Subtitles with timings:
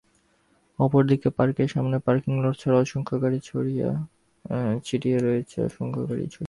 [0.79, 2.83] অপর দিকে পার্কের সামনে পার্কিং লট ছাড়াও
[3.41, 3.87] ছড়িয়ে
[4.83, 6.25] ছিটিয়ে রয়েছে অসংখ্য গাড়ি।